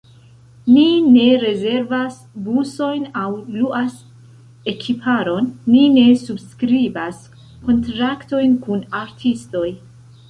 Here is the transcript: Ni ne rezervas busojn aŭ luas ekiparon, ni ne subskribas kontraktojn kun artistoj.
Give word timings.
Ni 0.75 0.85
ne 1.15 1.25
rezervas 1.41 2.15
busojn 2.47 3.03
aŭ 3.25 3.27
luas 3.59 3.99
ekiparon, 4.75 5.53
ni 5.75 5.85
ne 5.99 6.07
subskribas 6.23 7.21
kontraktojn 7.69 8.57
kun 8.67 8.83
artistoj. 9.05 9.67